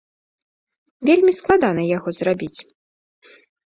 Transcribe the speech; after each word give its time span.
Вельмі 1.11 1.31
складана 1.39 1.83
яго 1.97 2.09
зрабіць. 2.21 2.59